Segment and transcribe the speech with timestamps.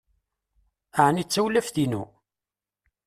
[1.05, 2.03] Ɛni d tawlaft-inu?